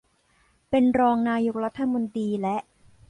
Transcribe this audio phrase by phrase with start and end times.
[0.69, 2.57] เป็นรองนายกรัฐมนตรีและ